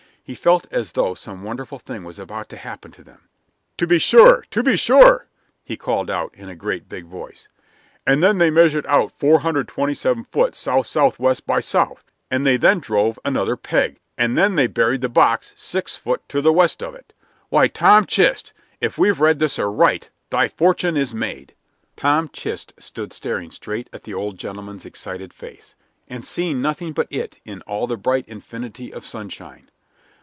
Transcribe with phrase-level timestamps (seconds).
[0.23, 3.27] He felt as though some wonderful thing was about to happen to them.
[3.77, 5.27] "To be sure, to be sure!"
[5.61, 7.49] he called out, in a great big voice.
[8.07, 13.19] "And then they measured out 427 foot south southwest by south, and they then drove
[13.25, 17.11] another peg, and then they buried the box six foot to the west of it.
[17.49, 18.53] Why, Tom why, Tom Chist!
[18.79, 21.55] if we've read this aright, thy fortune is made."
[21.97, 25.75] Tom Chist stood staring straight at the old gentleman's excited face,
[26.07, 29.67] and seeing nothing but it in all the bright infinity of sunshine.